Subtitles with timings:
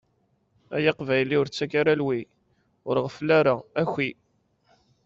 [0.75, 2.19] Ay Aqbayli ur ttakk ara lwi,
[2.89, 4.09] ur ɣeffel ara, aki.